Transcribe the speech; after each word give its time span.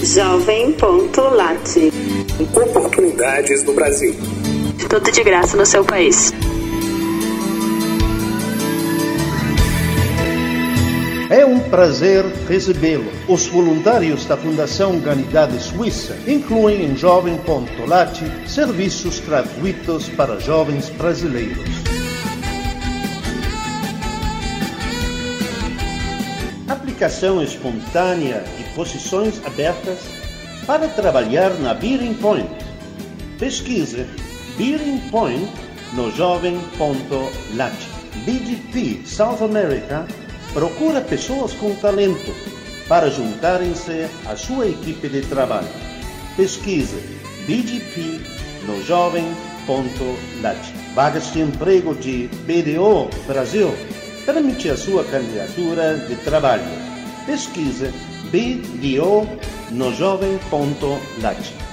Jovem.lat 0.00 1.92
Oportunidades 2.54 3.64
no 3.64 3.72
Brasil. 3.72 4.14
Tudo 4.88 5.10
de 5.10 5.24
graça 5.24 5.56
no 5.56 5.66
seu 5.66 5.84
país. 5.84 6.32
É 11.30 11.44
um 11.44 11.58
prazer 11.58 12.24
recebê-lo. 12.48 13.10
Os 13.26 13.48
voluntários 13.48 14.24
da 14.24 14.36
Fundação 14.36 14.92
Humanidade 14.92 15.60
Suíça 15.60 16.16
incluem 16.28 16.84
em 16.84 16.96
Jovem.lat 16.96 18.22
serviços 18.46 19.18
gratuitos 19.18 20.08
para 20.10 20.38
jovens 20.38 20.88
brasileiros. 20.90 21.89
Aplicação 27.00 27.42
espontânea 27.42 28.44
e 28.58 28.74
posições 28.74 29.40
abertas 29.46 30.00
para 30.66 30.86
trabalhar 30.86 31.48
na 31.60 31.72
Bearing 31.72 32.12
Point. 32.12 32.50
Pesquise 33.38 34.04
Bearing 34.58 34.98
Point 35.10 35.50
no 35.94 36.10
jovem.lat. 36.10 37.74
BGP 38.26 39.06
South 39.06 39.42
America 39.42 40.06
procura 40.52 41.00
pessoas 41.00 41.54
com 41.54 41.74
talento 41.76 42.34
para 42.86 43.08
juntarem-se 43.08 44.06
à 44.26 44.36
sua 44.36 44.66
equipe 44.68 45.08
de 45.08 45.22
trabalho. 45.22 45.70
Pesquise 46.36 47.00
BGP 47.46 48.20
no 48.66 48.84
jovem.lat. 48.84 50.58
Vagas 50.94 51.32
de 51.32 51.40
emprego 51.40 51.94
de 51.94 52.28
BDO 52.44 53.08
Brasil. 53.26 53.70
Permite 54.26 54.68
a 54.70 54.76
sua 54.76 55.04
candidatura 55.04 55.96
de 56.08 56.16
trabalho. 56.16 56.64
Pesquise 57.26 57.92
BDO 58.30 59.26
no. 59.70 59.90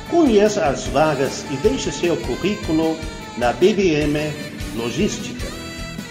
Conheça 0.10 0.66
as 0.66 0.88
vagas 0.88 1.46
e 1.52 1.58
deixe 1.58 1.92
seu 1.92 2.16
currículo 2.18 2.98
na 3.38 3.52
BBM 3.54 4.32
Logística. 4.76 5.46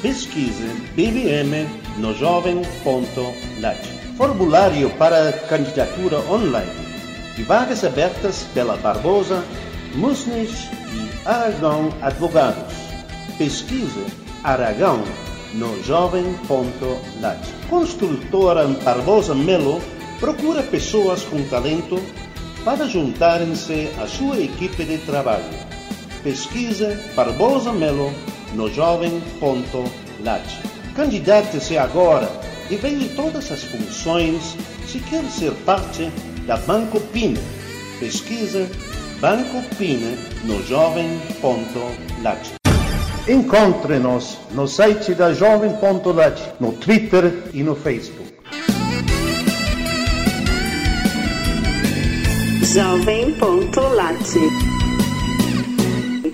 Pesquise 0.03 0.67
BBM. 0.95 1.67
Formulário 4.17 4.91
para 4.91 5.33
candidatura 5.49 6.19
online 6.31 6.71
e 7.39 7.43
vagas 7.43 7.85
abertas 7.85 8.45
pela 8.55 8.77
Barbosa, 8.77 9.45
Musnes 9.95 10.69
e 10.93 11.29
Aragão 11.29 11.93
Advogados. 12.03 12.75
Pesquise 13.39 14.07
Aragão 14.43 15.03
no 15.57 15.83
jovem.lat. 15.83 17.39
Construtora 17.69 18.67
Barbosa 18.85 19.35
Melo 19.35 19.81
procura 20.21 20.63
pessoas 20.63 21.23
com 21.23 21.43
talento 21.49 22.01
para 22.65 22.87
juntarem-se 22.87 23.89
à 24.01 24.07
sua 24.07 24.39
equipe 24.39 24.85
de 24.85 24.99
trabalho. 24.99 25.45
Pesquise 26.23 26.99
Barbosa 27.15 27.73
Melo 27.73 28.13
no 28.55 28.73
jovem.lat. 28.73 30.45
Candidate-se 30.95 31.79
agora 31.79 32.29
e 32.71 32.77
veja 32.77 33.09
todas 33.15 33.51
as 33.53 33.63
funções 33.65 34.57
se 34.87 34.99
quer 35.01 35.25
ser 35.25 35.53
parte 35.65 36.11
da 36.47 36.57
Banco 36.57 37.01
Pina. 37.01 37.41
Pesquise 38.01 38.67
Banco 39.21 39.63
Pina 39.77 40.17
no 40.45 40.63
jovem.lat. 40.67 42.66
Encontre-nos 43.29 44.39
no 44.53 44.69
site 44.69 45.13
da 45.13 45.33
Jovem.lat, 45.35 46.41
no 46.61 46.73
Twitter 46.73 47.43
e 47.53 47.61
no 47.61 47.75
Facebook. 47.75 48.33
Jovem.lat 52.63 54.17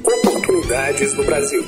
Oportunidades 0.05 1.15
no 1.15 1.25
Brasil. 1.25 1.65